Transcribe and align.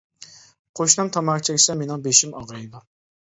قوشنام 0.79 1.11
تاماكا 1.17 1.45
چەكسە 1.49 1.77
مېنىڭ 1.83 2.05
بېشىم 2.09 2.35
ئاغرىيدۇ. 2.39 2.83